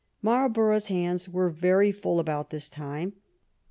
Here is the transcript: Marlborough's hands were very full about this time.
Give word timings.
Marlborough's 0.23 0.87
hands 0.87 1.29
were 1.29 1.51
very 1.51 1.91
full 1.91 2.19
about 2.19 2.49
this 2.49 2.69
time. 2.69 3.13